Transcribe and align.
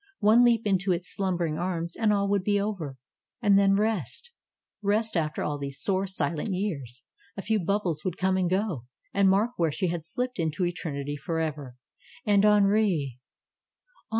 One 0.19 0.43
leap 0.43 0.65
into 0.65 0.91
its 0.91 1.13
slumbering 1.13 1.59
arms, 1.59 1.95
and 1.95 2.11
all 2.11 2.27
would 2.29 2.43
be 2.43 2.59
over. 2.59 2.97
And 3.39 3.55
then 3.59 3.75
rest! 3.75 4.31
Rest 4.81 5.15
after 5.15 5.43
all 5.43 5.59
these 5.59 5.79
sore, 5.79 6.07
silent 6.07 6.55
years. 6.55 7.03
A 7.37 7.43
few 7.43 7.59
hubbies 7.59 8.03
would 8.03 8.17
come 8.17 8.35
and 8.35 8.49
go 8.49 8.85
and 9.13 9.29
mark 9.29 9.51
where 9.57 9.71
she 9.71 9.89
had 9.89 10.03
slipped 10.03 10.39
into 10.39 10.65
Eternity 10.65 11.17
forever! 11.17 11.75
And 12.25 12.43
Henri 12.43 13.19